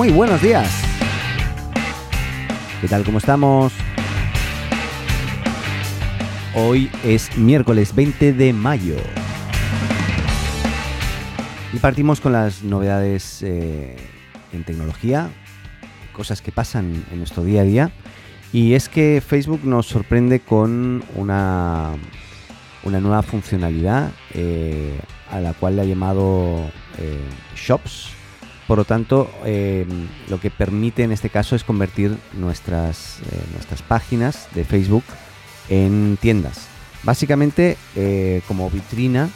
Muy 0.00 0.12
buenos 0.12 0.40
días. 0.40 0.66
¿Qué 2.80 2.88
tal? 2.88 3.04
¿Cómo 3.04 3.18
estamos? 3.18 3.74
Hoy 6.54 6.90
es 7.04 7.36
miércoles 7.36 7.94
20 7.94 8.32
de 8.32 8.54
mayo. 8.54 8.96
Y 11.74 11.76
partimos 11.80 12.18
con 12.22 12.32
las 12.32 12.62
novedades 12.62 13.42
eh, 13.42 13.94
en 14.54 14.64
tecnología, 14.64 15.28
cosas 16.14 16.40
que 16.40 16.50
pasan 16.50 17.04
en 17.12 17.18
nuestro 17.18 17.44
día 17.44 17.60
a 17.60 17.64
día. 17.64 17.90
Y 18.54 18.72
es 18.72 18.88
que 18.88 19.20
Facebook 19.20 19.60
nos 19.64 19.84
sorprende 19.84 20.40
con 20.40 21.04
una, 21.14 21.90
una 22.84 23.00
nueva 23.00 23.22
funcionalidad 23.22 24.12
eh, 24.32 24.98
a 25.30 25.40
la 25.40 25.52
cual 25.52 25.76
le 25.76 25.82
ha 25.82 25.84
llamado 25.84 26.70
eh, 26.96 27.20
Shops. 27.54 28.19
Por 28.70 28.78
lo 28.78 28.84
tanto, 28.84 29.28
eh, 29.44 29.84
lo 30.28 30.38
que 30.38 30.48
permite 30.48 31.02
en 31.02 31.10
este 31.10 31.28
caso 31.28 31.56
es 31.56 31.64
convertir 31.64 32.16
nuestras, 32.34 33.18
nuestras 33.52 33.82
páginas 33.82 34.46
de 34.54 34.62
Facebook 34.62 35.02
en 35.68 36.16
tiendas. 36.20 36.68
Básicamente 37.02 37.76
como 38.46 38.70
vitrina 38.70 39.28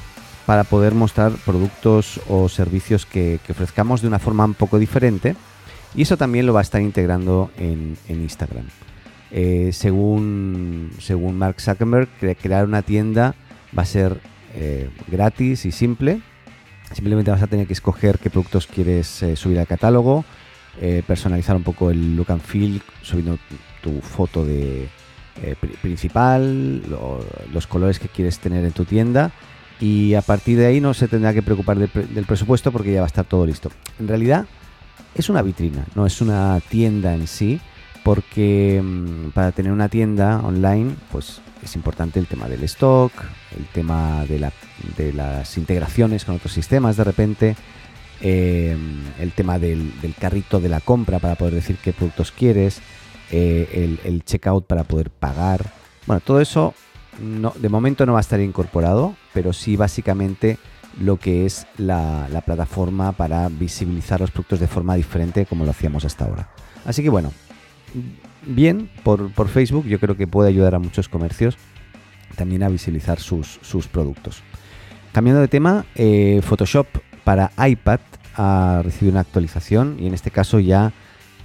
para 0.46 0.62
poder 0.62 0.94
mostrar 0.94 1.32
productos 1.44 2.20
o 2.28 2.48
servicios 2.48 3.06
que, 3.06 3.40
ofrezcamos 3.50 4.02
de 4.02 4.06
una 4.06 4.20
forma 4.20 4.44
un 4.44 4.54
poco 4.54 4.78
diferente. 4.78 5.34
Y 5.96 6.02
eso 6.02 6.16
también 6.16 6.46
lo 6.46 6.52
va 6.54 6.60
a 6.60 6.62
estar 6.62 6.80
integrando 6.80 7.50
en, 7.58 7.98
Instagram. 8.08 8.68
según, 9.72 10.92
según 11.00 11.38
Mark 11.38 11.60
Zuckerberg, 11.60 12.08
crear 12.40 12.66
una 12.66 12.82
tienda 12.82 13.34
va 13.76 13.82
a 13.82 13.86
ser 13.86 14.20
eh, 14.54 14.90
gratis 15.08 15.66
y 15.66 15.72
simple. 15.72 16.20
Simplemente 16.92 17.30
vas 17.30 17.42
a 17.42 17.46
tener 17.46 17.66
que 17.66 17.72
escoger 17.72 18.18
qué 18.18 18.30
productos 18.30 18.66
quieres 18.66 19.22
eh, 19.22 19.36
subir 19.36 19.58
al 19.58 19.66
catálogo, 19.66 20.24
eh, 20.80 21.02
personalizar 21.06 21.56
un 21.56 21.62
poco 21.62 21.90
el 21.90 22.16
look 22.16 22.30
and 22.30 22.42
feel 22.42 22.82
subiendo 23.02 23.38
tu 23.82 24.00
foto 24.00 24.44
de 24.44 24.88
principal, 25.82 26.82
los 27.52 27.66
colores 27.66 27.98
que 27.98 28.08
quieres 28.08 28.38
tener 28.38 28.64
en 28.64 28.70
tu 28.70 28.84
tienda 28.84 29.32
y 29.80 30.14
a 30.14 30.22
partir 30.22 30.58
de 30.58 30.66
ahí 30.66 30.80
no 30.80 30.94
se 30.94 31.08
tendrá 31.08 31.32
que 31.32 31.42
preocupar 31.42 31.78
del, 31.78 32.24
presupuesto 32.26 32.72
porque 32.72 32.92
ya 32.92 33.00
va 33.00 33.06
a 33.06 33.08
estar 33.08 33.24
todo 33.24 33.44
listo. 33.44 33.70
En 33.98 34.08
realidad 34.08 34.46
es 35.14 35.28
una 35.28 35.42
vitrina, 35.42 35.84
no 35.94 36.06
es 36.06 36.20
una 36.20 36.60
tienda 36.68 37.14
en 37.14 37.26
sí, 37.26 37.60
porque 38.04 38.80
mm, 38.84 39.30
para 39.30 39.50
tener 39.50 39.72
una 39.72 39.88
tienda 39.88 40.40
online, 40.44 40.94
pues 41.10 41.40
es 41.64 41.74
importante 41.74 42.20
el 42.20 42.26
tema 42.26 42.46
del 42.48 42.62
stock, 42.64 43.12
el 43.56 43.64
tema 43.66 44.24
de, 44.26 44.38
las 45.12 45.58
integraciones 45.58 46.24
con 46.24 46.36
otros 46.36 46.52
sistemas 46.52 46.96
de 46.96 47.04
repente, 47.04 47.56
eh, 48.20 48.76
el 49.18 49.32
tema 49.32 49.58
del, 49.58 49.92
carrito 50.20 50.60
de 50.60 50.68
la 50.68 50.80
compra 50.80 51.18
para 51.18 51.34
poder 51.34 51.54
decir 51.54 51.78
qué 51.82 51.92
productos 51.92 52.30
quieres, 52.30 52.80
eh, 53.30 53.98
el, 54.04 54.24
checkout 54.24 54.66
para 54.66 54.84
poder 54.84 55.10
pagar. 55.10 55.64
Bueno, 56.06 56.20
todo 56.20 56.40
eso 56.40 56.74
de 57.18 57.68
momento 57.68 58.04
no 58.04 58.12
va 58.12 58.18
a 58.18 58.20
estar 58.20 58.40
incorporado, 58.40 59.16
pero 59.32 59.52
sí 59.52 59.76
básicamente 59.76 60.58
lo 61.00 61.16
que 61.16 61.46
es 61.46 61.66
la 61.78 62.42
plataforma 62.44 63.12
para 63.12 63.48
visibilizar 63.48 64.20
los 64.20 64.30
productos 64.30 64.60
de 64.60 64.66
forma 64.66 64.94
diferente 64.94 65.46
como 65.46 65.64
lo 65.64 65.70
hacíamos 65.70 66.04
hasta 66.04 66.26
ahora. 66.26 66.50
Así 66.84 67.02
que 67.02 67.08
bueno, 67.08 67.32
bien 68.46 68.88
por, 69.02 69.48
Facebook, 69.48 69.86
yo 69.86 69.98
creo 69.98 70.16
que 70.16 70.26
puede 70.26 70.48
ayudar 70.48 70.74
a 70.74 70.78
muchos 70.78 71.08
comercios 71.08 71.56
también 72.36 72.62
a 72.62 72.68
visibilizar 72.68 73.20
sus, 73.20 73.58
productos. 73.90 74.42
Cambiando 75.12 75.40
de 75.40 75.48
tema, 75.48 75.86
eh, 75.94 76.40
Photoshop 76.42 76.86
para 77.22 77.52
iPad 77.56 78.00
ha 78.36 78.80
recibido 78.82 79.12
una 79.12 79.20
actualización 79.20 79.96
y 80.00 80.08
en 80.08 80.14
este 80.14 80.32
caso 80.32 80.58
ya 80.58 80.92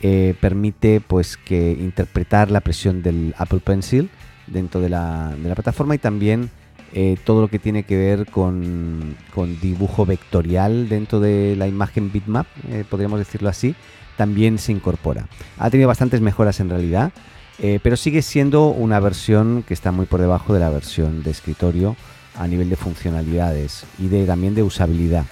eh, 0.01 0.33
permite 0.41 1.01
pues 1.01 1.37
que 1.37 1.73
interpretar 1.73 2.49
la 2.49 2.61
presión 2.61 3.03
del 3.03 3.35
Apple 3.37 3.59
Pencil 3.59 4.09
dentro 4.47 4.81
de 4.81 4.89
la, 4.89 5.35
plataforma 5.53 5.93
y 5.93 5.99
también 5.99 6.49
eh, 6.93 7.17
todo 7.23 7.41
lo 7.41 7.49
que 7.49 7.59
tiene 7.59 7.83
que 7.83 7.95
ver 7.95 8.25
con, 8.25 9.15
con, 9.35 9.59
dibujo 9.59 10.07
vectorial 10.07 10.89
dentro 10.89 11.19
de 11.19 11.55
la 11.55 11.67
imagen 11.67 12.11
bitmap, 12.11 12.47
podríamos 12.89 13.19
decirlo 13.19 13.49
así, 13.49 13.75
también 14.19 14.57
se 14.57 14.73
incorpora. 14.73 15.27
Ha 15.57 15.69
tenido 15.69 15.87
bastantes 15.87 16.19
mejoras 16.19 16.59
en 16.59 16.69
realidad, 16.69 17.13
eh, 17.57 17.79
pero 17.81 17.95
sigue 17.95 18.21
siendo 18.21 18.67
una 18.67 18.99
versión 18.99 19.63
que 19.65 19.73
está 19.73 19.93
muy 19.93 20.07
por 20.07 20.19
debajo 20.19 20.53
de 20.53 20.59
la 20.59 20.69
versión 20.69 21.23
de 21.23 21.31
escritorio 21.31 21.95
a 22.35 22.45
nivel 22.45 22.69
de 22.69 22.75
funcionalidades 22.75 23.85
y 23.97 24.09
de, 24.09 24.25
también 24.25 24.55
de 24.55 24.63
usabilidad. 24.63 25.23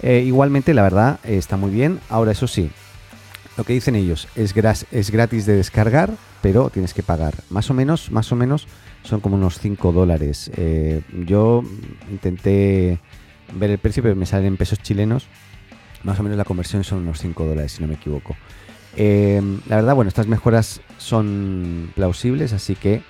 Eh, 0.00 0.22
igualmente, 0.24 0.74
la 0.74 0.82
verdad, 0.82 1.18
está 1.24 1.56
muy 1.56 1.72
bien. 1.72 1.98
Ahora, 2.08 2.30
eso 2.30 2.46
sí, 2.46 2.70
lo 3.56 3.64
que 3.64 3.72
dicen 3.72 3.96
ellos 3.96 4.28
es, 4.36 4.54
es 4.92 5.10
gratis 5.10 5.44
de 5.44 5.56
descargar, 5.56 6.12
pero 6.40 6.70
tienes 6.70 6.94
que 6.94 7.02
pagar. 7.02 7.34
Más 7.50 7.68
o 7.68 7.74
menos, 7.74 8.12
más 8.12 8.30
o 8.30 8.36
menos, 8.36 8.68
son 9.02 9.18
como 9.18 9.34
unos 9.34 9.58
5 9.58 9.90
dólares. 9.90 10.52
Eh, 10.56 11.02
yo 11.26 11.64
intenté 12.08 13.00
ver 13.56 13.70
el 13.70 13.78
precio, 13.78 14.04
pero 14.04 14.14
me 14.14 14.24
salen 14.24 14.46
en 14.46 14.56
pesos 14.56 14.78
chilenos 14.78 15.26
más 16.04 16.18
o 16.18 16.22
menos 16.22 16.38
la 16.38 16.44
conversión 16.44 16.84
son 16.84 17.00
unos 17.00 17.18
5 17.20 17.44
dólares, 17.44 17.72
si 17.72 17.82
no 17.82 17.88
me 17.88 17.94
equivoco. 17.94 18.36
Eh, 18.96 19.40
la 19.68 19.76
verdad, 19.76 19.94
bueno, 19.94 20.08
estas 20.08 20.26
mejoras 20.26 20.80
son 20.98 21.92
plausibles, 21.94 22.52
así 22.52 22.74
que 22.74 23.02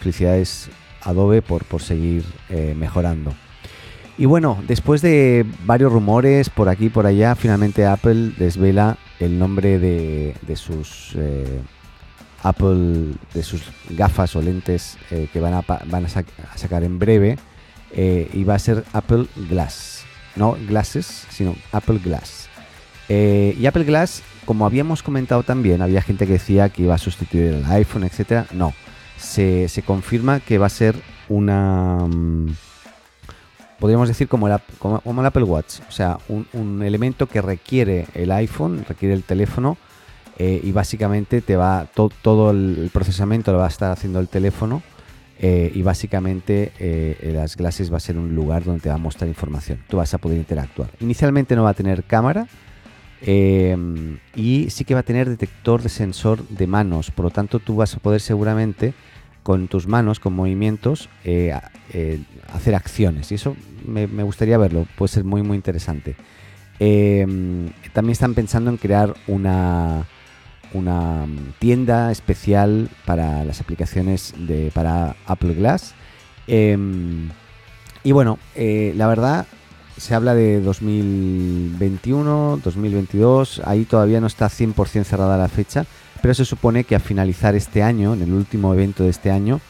felicidades 0.00 0.70
Adobe 1.02 1.42
por, 1.42 1.64
por 1.64 1.82
seguir 1.82 2.24
eh, 2.48 2.74
mejorando. 2.76 3.32
Y 4.16 4.26
bueno, 4.26 4.58
después 4.66 5.00
de 5.00 5.46
varios 5.64 5.92
rumores 5.92 6.50
por 6.50 6.68
aquí 6.68 6.86
y 6.86 6.90
por 6.90 7.06
allá, 7.06 7.36
finalmente 7.36 7.86
Apple 7.86 8.32
desvela 8.36 8.98
el 9.20 9.38
nombre 9.38 9.78
de, 9.78 10.34
sus 10.56 11.12
eh, 11.14 11.60
Apple, 12.42 13.14
de 13.32 13.42
sus 13.44 13.62
gafas 13.90 14.34
o 14.34 14.42
lentes 14.42 14.98
que 15.08 15.40
van, 15.40 15.54
a, 15.54 15.60
van 15.60 16.04
a, 16.04 16.08
sacar 16.08 16.82
en 16.82 16.98
breve. 16.98 17.38
y 17.94 18.42
va 18.42 18.56
a 18.56 18.58
ser 18.58 18.84
Apple 18.92 19.26
Glass 19.48 19.97
no 20.36 20.56
Glasses, 20.66 21.26
sino 21.30 21.56
Apple 21.72 22.00
Glass. 22.02 22.48
Eh, 23.08 23.56
y 23.58 23.66
Apple 23.66 23.84
Glass, 23.84 24.22
como 24.44 24.66
habíamos 24.66 25.02
comentado 25.02 25.42
también, 25.42 25.82
había 25.82 26.02
gente 26.02 26.26
que 26.26 26.34
decía 26.34 26.68
que 26.68 26.82
iba 26.82 26.94
a 26.94 26.98
sustituir 26.98 27.54
el 27.54 27.64
iPhone, 27.66 28.04
etcétera. 28.04 28.46
No, 28.52 28.74
se, 29.16 29.68
confirma 29.84 30.40
que 30.40 30.58
va 30.58 30.66
a 30.66 30.70
ser 30.70 30.96
una. 31.28 31.98
Mm, 32.06 32.54
podríamos 33.78 34.08
decir 34.08 34.28
como 34.28 34.48
el, 34.48 34.58
como, 34.78 35.00
el, 35.20 35.26
Apple 35.26 35.44
Watch, 35.44 35.80
o 35.88 35.92
sea, 35.92 36.18
un, 36.28 36.82
elemento 36.82 37.26
que 37.26 37.40
requiere 37.40 38.06
el 38.14 38.30
iPhone, 38.32 38.84
requiere 38.88 39.14
el 39.14 39.24
teléfono. 39.24 39.76
Eh, 40.40 40.60
y 40.62 40.70
básicamente 40.70 41.40
te 41.40 41.56
va 41.56 41.88
todo 41.92 42.52
el 42.52 42.90
procesamiento 42.92 43.50
lo 43.50 43.58
va 43.58 43.64
a 43.64 43.68
estar 43.68 43.90
haciendo 43.90 44.20
el 44.20 44.28
teléfono 44.28 44.84
eh, 45.40 45.70
y 45.72 45.82
básicamente 45.82 46.72
eh, 46.80 47.30
las 47.32 47.54
clases 47.54 47.92
va 47.92 47.98
a 47.98 48.00
ser 48.00 48.18
un 48.18 48.34
lugar 48.34 48.64
donde 48.64 48.80
te 48.80 48.88
va 48.88 48.96
a 48.96 48.98
mostrar 48.98 49.28
información. 49.28 49.78
Tú 49.88 49.98
vas 49.98 50.12
a 50.12 50.18
poder 50.18 50.36
interactuar. 50.36 50.90
Inicialmente 51.00 51.54
no 51.54 51.62
va 51.62 51.70
a 51.70 51.74
tener 51.74 52.02
cámara 52.02 52.48
em, 53.22 54.18
y 54.34 54.70
sí 54.70 54.84
que 54.84 54.94
va 54.94 55.00
a 55.00 55.04
tener 55.04 55.28
detector 55.28 55.80
de 55.82 55.90
sensor 55.90 56.46
de 56.48 56.66
manos. 56.66 57.12
Por 57.12 57.26
lo 57.26 57.30
tanto, 57.30 57.60
tú 57.60 57.76
vas 57.76 57.94
a 57.94 58.00
poder 58.00 58.20
seguramente 58.20 58.94
con 59.44 59.68
tus 59.68 59.86
manos, 59.86 60.18
con 60.18 60.34
movimientos, 60.34 61.08
eh, 61.24 61.56
hacer 62.52 62.74
acciones. 62.74 63.30
Y 63.30 63.36
eso 63.36 63.56
me, 63.86 64.08
me, 64.08 64.24
gustaría 64.24 64.58
verlo. 64.58 64.86
Puede 64.96 65.12
ser 65.12 65.22
muy, 65.22 65.42
muy 65.42 65.56
interesante. 65.56 66.16
Em, 66.80 67.70
también 67.92 68.12
están 68.12 68.34
pensando 68.34 68.70
en 68.70 68.76
crear 68.76 69.14
una 69.28 70.04
una 70.72 71.26
tienda 71.58 72.12
especial 72.12 72.88
para 73.04 73.44
las 73.44 73.60
aplicaciones 73.60 74.34
de, 74.36 74.70
para 74.74 75.16
Apple 75.26 75.54
Glass. 75.54 75.94
Em, 76.46 77.30
y 78.04 78.12
bueno, 78.12 78.38
eh, 78.54 78.92
la 78.96 79.06
verdad, 79.06 79.46
se 79.96 80.14
habla 80.14 80.34
de 80.34 80.60
2021, 80.60 82.60
2022, 82.62 83.62
ahí 83.64 83.84
todavía 83.84 84.20
no 84.20 84.26
está 84.26 84.46
100% 84.46 85.04
cerrada 85.04 85.36
la 85.36 85.48
fecha, 85.48 85.86
pero 86.22 86.34
se 86.34 86.44
supone 86.44 86.84
que 86.84 86.94
a 86.94 87.00
finalizar 87.00 87.54
este 87.54 87.82
año, 87.82 88.14
en 88.14 88.22
el 88.22 88.32
último 88.32 88.72
evento 88.72 89.04
de 89.04 89.10
este 89.10 89.30
año, 89.30 89.60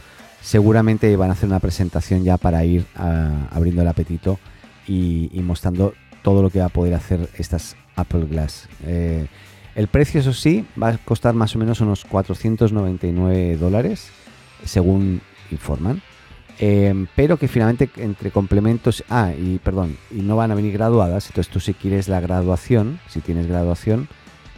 seguramente 0.40 1.14
van 1.16 1.30
a 1.30 1.32
hacer 1.32 1.48
una 1.48 1.60
presentación 1.60 2.24
ya 2.24 2.36
para 2.36 2.64
ir 2.64 2.86
abriendo 2.94 3.82
el 3.82 3.88
apetito 3.88 4.38
y, 4.86 5.30
mostrando 5.42 5.94
todo 6.22 6.42
lo 6.42 6.50
que 6.50 6.60
va 6.60 6.66
a 6.66 6.70
poder 6.70 6.94
hacer 6.94 7.28
estas 7.38 7.76
Apple 7.96 8.26
Glass. 8.26 8.68
Eh, 8.86 9.26
el 9.74 9.88
precio, 9.88 10.20
eso 10.20 10.32
sí, 10.32 10.64
va 10.80 10.88
a 10.88 10.98
costar 10.98 11.34
más 11.34 11.54
o 11.54 11.58
menos 11.58 11.80
unos 11.80 12.04
499 12.04 13.56
dólares, 13.56 14.10
según 14.64 15.20
informan. 15.50 16.02
Eh, 16.60 17.06
pero 17.14 17.36
que 17.36 17.46
finalmente 17.46 17.88
entre 17.98 18.32
complementos, 18.32 19.04
ah, 19.08 19.32
y 19.32 19.58
perdón, 19.58 19.96
y 20.10 20.22
no 20.22 20.34
van 20.36 20.50
a 20.50 20.56
venir 20.56 20.72
graduadas, 20.72 21.26
entonces 21.28 21.52
tú 21.52 21.60
si 21.60 21.72
quieres 21.72 22.08
la 22.08 22.20
graduación, 22.20 22.98
si 23.08 23.20
tienes 23.20 23.46
graduación, 23.46 24.08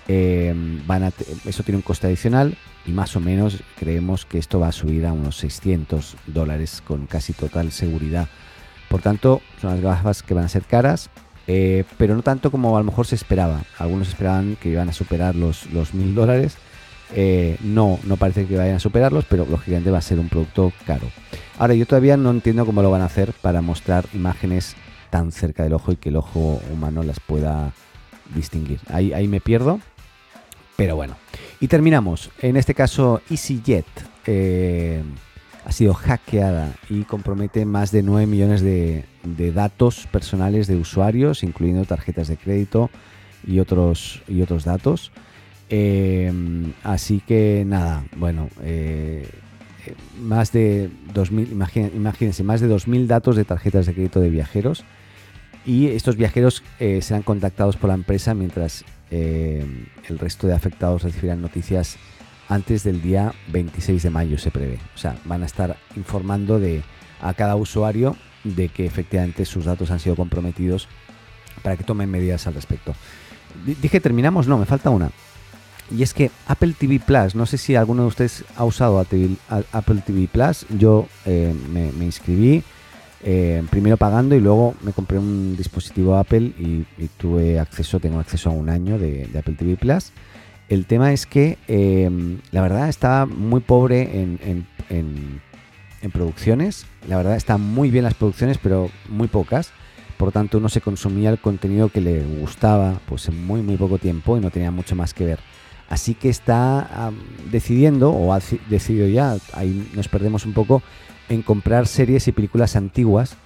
eh, 0.09 0.55
van 0.87 1.05
a 1.05 1.13
eso 1.45 1.63
tiene 1.63 1.77
un 1.77 1.83
coste 1.83 2.07
adicional 2.07 2.57
y 2.87 2.91
más 2.91 3.15
o 3.17 3.21
menos 3.21 3.63
creemos 3.79 4.25
que 4.25 4.39
esto 4.39 4.59
va 4.59 4.69
a 4.69 4.73
subir 4.73 5.07
a 5.07 5.13
unos 5.13 5.37
600 5.37 6.17
dólares 6.27 6.83
con 6.85 7.07
casi 7.07 7.35
total 7.35 7.71
seguridad. 7.71 8.29
Por 8.89 9.03
tanto, 9.03 9.41
son 9.61 9.71
las 9.71 9.81
gafas 9.81 10.23
que 10.23 10.35
van 10.35 10.47
a 10.47 10.49
ser 10.49 10.65
caras, 10.65 11.11
eh, 11.53 11.83
pero 11.99 12.15
no 12.15 12.23
tanto 12.23 12.53
como 12.53 12.77
a 12.77 12.79
lo 12.79 12.85
mejor 12.85 13.09
se 13.09 13.17
esperaba. 13.17 13.63
Algunos 13.77 14.11
esperaban 14.11 14.57
que 14.63 14.69
iban 14.69 14.89
a 14.89 14.93
superar 14.93 15.35
los, 15.35 15.67
mil 15.95 16.15
dólares. 16.15 16.57
Eh, 17.13 17.57
no, 17.61 17.99
no 18.05 18.17
parece 18.17 18.47
que 18.47 18.57
vayan 18.57 18.77
a 18.77 18.79
superarlos, 18.79 19.25
pero 19.29 19.45
lógicamente 19.51 19.91
va 19.91 19.99
a 19.99 20.01
ser 20.01 20.21
un 20.21 20.29
producto 20.29 20.73
caro. 20.87 21.09
Ahora, 21.59 21.75
yo 21.75 21.87
todavía 21.87 22.17
no 22.17 22.31
entiendo 22.31 22.65
cómo 22.65 22.83
lo 22.83 22.91
van 22.93 23.03
a 23.03 23.07
hacer 23.07 23.33
para 23.43 23.63
mostrar 23.63 24.07
imágenes 24.15 24.77
tan 25.11 25.33
cerca 25.33 25.65
del 25.65 25.73
ojo 25.73 25.91
y 25.91 25.97
que 25.97 26.11
el 26.11 26.17
ojo 26.17 26.63
humano 26.73 27.03
las 27.03 27.19
pueda 27.19 27.73
distinguir. 28.33 28.79
Ahí, 28.89 29.13
ahí 29.13 29.27
me 29.27 29.41
pierdo, 29.41 29.81
pero 30.77 30.95
bueno. 30.95 31.17
Y 31.59 31.67
terminamos. 31.67 32.31
En 32.43 32.57
este 32.57 32.75
caso, 32.75 33.23
EasyJet 33.29 33.87
eh, 34.27 35.03
ha 35.65 35.73
sido 35.73 35.95
hackeada 35.95 36.75
y 36.89 37.03
compromete 37.05 37.65
más 37.65 37.93
de 37.93 38.03
9 38.03 38.27
millones 38.27 38.63
de, 38.63 39.05
datos 39.55 40.07
personales 40.07 40.67
de 40.67 40.77
usuarios, 40.77 41.43
incluyendo 41.43 41.85
tarjetas 41.85 42.29
de 42.29 42.37
crédito 42.37 42.91
y 43.47 43.61
otros, 43.61 44.23
y 44.29 44.43
otros 44.43 44.65
datos. 44.65 45.13
Eh, 45.69 46.33
así 46.83 47.21
que 47.21 47.65
nada, 47.67 48.05
bueno, 48.17 48.49
eh, 48.63 49.29
más 50.21 50.53
de 50.53 50.91
2.000, 51.15 51.93
imagínense, 51.95 52.43
más 52.43 52.61
de 52.61 52.69
2.000 52.69 53.07
datos 53.07 53.37
de 53.37 53.45
tarjetas 53.45 53.87
de 53.87 53.95
crédito 53.95 54.21
de 54.21 54.31
viajeros. 54.31 54.85
Y 55.67 55.89
estos 55.89 56.17
viajeros 56.17 56.63
serán 56.79 57.23
contactados 57.23 57.77
por 57.77 57.89
la 57.89 57.95
empresa 57.95 58.33
mientras 58.33 58.85
eh, 59.11 59.65
el 60.09 60.19
resto 60.19 60.47
de 60.47 60.55
afectados 60.55 61.03
recibirán 61.03 61.43
noticias 61.43 61.97
antes 62.51 62.83
del 62.83 63.01
día 63.01 63.33
26 63.49 64.03
de 64.03 64.11
mayo, 64.11 64.37
se 64.37 64.51
prevé. 64.51 64.79
O 64.95 64.99
sea, 64.99 65.17
van 65.25 65.43
a 65.43 65.47
estar 65.47 65.79
informando 65.97 66.59
de, 66.59 66.83
a 67.23 67.33
cada 67.33 67.57
usuario 67.57 68.17
de 68.45 68.69
que 68.69 68.85
efectivamente 68.85 69.45
sus 69.45 69.65
datos 69.65 69.91
han 69.91 70.01
sido 70.01 70.17
comprometidos 70.17 70.89
para 71.63 71.77
que 71.77 71.85
tomen 71.85 72.11
medidas 72.11 72.47
al 72.47 72.55
respecto. 72.55 72.95
Dije, 73.65 74.01
terminamos, 74.01 74.49
no, 74.49 74.59
me 74.59 74.67
falta 74.67 74.91
una. 74.91 75.11
Y 75.97 76.03
es 76.03 76.15
que 76.15 76.31
Apple 76.47 76.75
TV 76.79 77.01
Plus, 77.01 77.35
no 77.35 77.47
sé 77.47 77.59
si 77.59 77.75
alguno 77.75 78.03
de 78.03 78.09
ustedes 78.09 78.45
ha 78.57 78.65
usado 78.65 78.99
Apple 78.99 80.03
TV 80.07 80.29
Plus, 80.31 80.67
yo 80.71 81.09
eh, 81.27 81.53
me, 81.73 82.05
inscribí, 82.05 82.63
eh, 83.25 83.63
primero 83.71 83.97
pagando 83.97 84.37
y 84.37 84.41
luego 84.41 84.75
me 84.83 84.93
compré 84.93 85.19
un 85.19 85.57
dispositivo 85.57 86.17
Apple 86.17 86.53
y, 86.59 86.87
tuve 87.17 87.59
acceso, 87.59 87.99
tengo 87.99 88.21
acceso 88.21 88.51
a 88.51 88.53
un 88.53 88.69
año 88.69 88.99
de, 88.99 89.29
Apple 89.37 89.55
TV 89.55 89.77
Plus. 89.77 90.13
El 90.71 90.87
tema 90.87 91.13
es 91.13 91.27
que 91.27 91.59
em, 91.67 92.39
la 92.53 92.63
verdad 92.63 92.89
está 92.89 93.27
muy 93.27 93.61
pobre 93.61 94.03
en, 94.13 94.67
producciones. 96.13 96.87
La 97.09 97.17
verdad 97.17 97.35
están 97.37 97.61
muy 97.61 97.91
bien 97.91 98.05
las 98.05 98.15
producciones, 98.15 98.57
pero 98.57 98.89
muy 99.09 99.27
pocas. 99.27 99.73
Por 100.17 100.29
lo 100.29 100.33
tanto, 100.33 100.59
uno 100.59 100.69
se 100.69 100.81
consumía 100.81 101.31
el 101.31 101.41
contenido 101.41 101.89
que 101.89 102.01
le 102.01 102.23
gustaba 102.23 103.01
pues 103.07 103.29
en 103.29 103.45
muy 103.45 103.63
muy 103.63 103.77
poco 103.77 103.99
tiempo 103.99 104.37
y 104.37 104.41
no 104.41 104.51
tenía 104.51 104.71
mucho 104.71 104.95
más 104.95 105.13
que 105.13 105.25
ver. 105.25 105.41
Así 105.89 106.15
que 106.15 106.29
está 106.29 107.11
decidiendo, 107.51 108.13
o 108.13 108.33
ha 108.33 108.39
decidido 108.69 109.09
ya, 109.09 109.37
ahí 109.55 109.91
nos 109.95 110.07
perdemos 110.07 110.47
un 110.47 110.53
poco, 110.53 110.85
en 111.29 111.43
comprar 111.43 111.89
series 111.89 112.29
y 112.29 112.33
películas 112.33 112.77
antiguas 112.77 113.37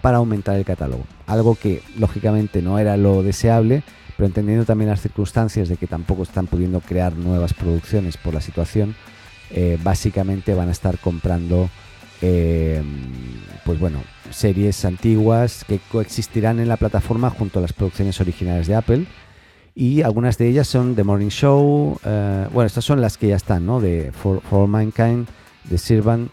para 0.00 0.16
aumentar 0.16 0.56
el 0.56 0.64
catálogo. 0.64 1.04
Algo 1.28 1.54
que 1.54 1.80
lógicamente 1.96 2.60
no 2.60 2.80
era 2.80 2.96
lo 2.96 3.22
deseable, 3.22 3.84
pero 4.16 4.26
entendiendo 4.26 4.64
también 4.64 4.90
las 4.90 5.00
circunstancias 5.00 5.68
de 5.68 5.76
que 5.76 5.86
tampoco 5.86 6.22
están 6.22 6.46
pudiendo 6.46 6.80
crear 6.80 7.14
nuevas 7.14 7.54
producciones 7.54 8.16
por 8.16 8.34
la 8.34 8.40
situación, 8.40 8.94
eh, 9.50 9.78
básicamente 9.82 10.54
van 10.54 10.68
a 10.68 10.72
estar 10.72 10.98
comprando 10.98 11.68
eh, 12.22 12.80
pues 13.64 13.80
bueno, 13.80 13.98
series 14.30 14.84
antiguas 14.84 15.64
que 15.66 15.80
coexistirán 15.90 16.60
en 16.60 16.68
la 16.68 16.76
plataforma 16.76 17.30
junto 17.30 17.58
a 17.58 17.62
las 17.62 17.72
producciones 17.72 18.20
originales 18.20 18.68
de 18.68 18.76
Apple. 18.76 19.06
Y 19.74 20.02
algunas 20.02 20.38
de 20.38 20.48
ellas 20.48 20.68
son 20.68 20.94
The 20.94 21.02
Morning 21.02 21.30
Show, 21.30 21.98
eh, 22.04 22.46
bueno, 22.52 22.66
estas 22.66 22.84
son 22.84 23.00
las 23.00 23.16
que 23.16 23.28
ya 23.28 23.36
están, 23.36 23.66
¿no? 23.66 23.80
De 23.80 24.12
For, 24.12 24.40
For 24.42 24.68
Mankind, 24.68 25.26
The 25.68 25.78
Servant, 25.78 26.30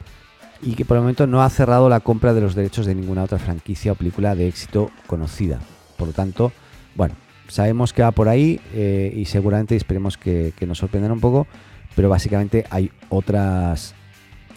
y 0.62 0.74
que 0.74 0.86
por 0.86 0.98
el 0.98 1.02
momento 1.02 1.26
no 1.26 1.42
ha 1.42 1.50
cerrado 1.50 1.88
la 1.88 2.02
compra 2.02 2.34
de 2.34 2.42
los 2.42 2.54
derechos 2.54 2.86
de 2.86 2.96
ninguna 2.96 3.24
otra 3.24 3.40
franquicia 3.40 3.94
o 3.94 3.96
película 3.96 4.36
de 4.36 4.48
éxito 4.48 4.92
conocida. 5.08 5.60
Por 5.98 6.08
lo 6.08 6.14
tanto, 6.14 6.52
bueno, 6.96 7.16
sabemos 7.50 7.94
que 7.94 8.02
va 8.02 8.12
por 8.12 8.30
ahí 8.30 8.60
eh, 8.74 9.14
y 9.16 9.26
seguramente 9.26 9.76
esperemos 9.76 10.18
que, 10.18 10.54
nos 10.66 10.78
sorprendan 10.78 11.12
un 11.12 11.20
poco, 11.20 11.48
pero 11.96 12.10
básicamente 12.10 12.66
hay 12.70 12.92
otras 13.10 13.96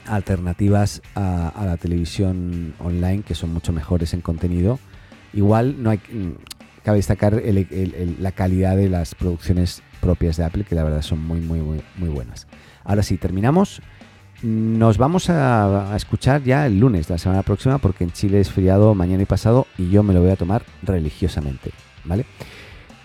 alternativas 0.06 1.02
a, 1.14 1.64
la 1.64 1.76
televisión 1.76 2.74
online 2.78 3.22
que 3.22 3.34
son 3.34 3.52
mucho 3.52 3.72
mejores 3.72 4.14
en 4.14 4.20
contenido. 4.20 4.78
Igual 5.32 5.82
no 5.82 5.90
hay, 5.90 5.98
mm, 5.98 6.32
cabe 6.84 6.98
destacar 6.98 7.40
la 7.42 8.32
calidad 8.32 8.76
de 8.76 8.88
las 8.88 9.14
producciones 9.14 9.82
propias 10.00 10.36
de 10.36 10.44
Apple, 10.44 10.64
que 10.64 10.74
la 10.74 10.84
verdad 10.84 11.02
son 11.02 11.20
muy, 11.20 11.40
muy, 11.40 11.60
muy, 11.60 12.08
buenas. 12.08 12.46
Ahora 12.84 13.02
sí, 13.02 13.16
terminamos. 13.16 13.80
Nos 14.42 14.98
vamos 14.98 15.30
a, 15.30 15.94
escuchar 15.94 16.42
ya 16.42 16.66
el 16.66 16.80
lunes 16.80 17.08
la 17.08 17.16
semana 17.16 17.42
próxima 17.42 17.78
porque 17.78 18.02
en 18.02 18.10
Chile 18.10 18.40
es 18.40 18.50
feriado 18.50 18.92
mañana 18.94 19.22
y 19.22 19.26
pasado 19.26 19.68
y 19.78 19.88
yo 19.88 20.02
me 20.02 20.12
lo 20.12 20.20
voy 20.20 20.32
a 20.32 20.36
tomar 20.36 20.64
religiosamente, 20.82 21.70
¿vale? 22.04 22.26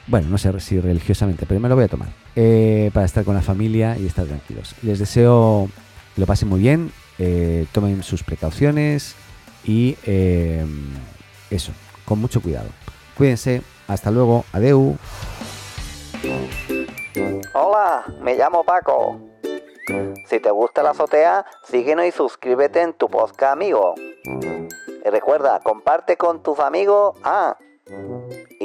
Bueno, 0.07 0.29
no 0.29 0.37
sé 0.37 0.57
si 0.61 0.79
religiosamente, 0.79 1.45
pero 1.45 1.59
me 1.59 1.67
lo 1.67 1.75
voy 1.75 1.83
a 1.83 1.89
tomar 1.89 2.07
eh, 2.33 2.91
para 2.93 3.05
estar 3.05 3.25
con 3.25 3.35
la 3.35 3.41
familia 3.41 3.97
y 3.97 4.05
estar 4.05 4.25
tranquilos. 4.25 4.73
Les 4.81 4.99
deseo 4.99 5.67
que 6.15 6.21
lo 6.21 6.27
pasen 6.27 6.47
muy 6.47 6.61
bien, 6.61 6.93
eh, 7.19 7.65
tomen 7.73 8.01
sus 8.03 8.23
precauciones 8.23 9.15
y 9.65 9.97
eh, 10.05 10.65
eso, 11.49 11.73
con 12.05 12.19
mucho 12.19 12.41
cuidado. 12.41 12.69
Cuídense, 13.17 13.61
hasta 13.87 14.09
luego, 14.09 14.45
adeu. 14.53 14.95
Hola, 17.53 18.05
me 18.21 18.35
llamo 18.35 18.63
Paco. 18.63 19.19
Si 20.29 20.39
te 20.39 20.51
gusta 20.51 20.83
la 20.83 20.91
azotea, 20.91 21.45
síguenos 21.63 22.05
y 22.05 22.11
suscríbete 22.11 22.81
en 22.81 22.93
tu 22.93 23.09
podcast 23.09 23.53
amigo. 23.53 23.95
Y 25.05 25.09
recuerda, 25.09 25.59
comparte 25.59 26.15
con 26.15 26.43
tus 26.43 26.59
amigos, 26.59 27.17
ah, 27.23 27.57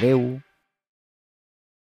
Adeu. 0.00 0.40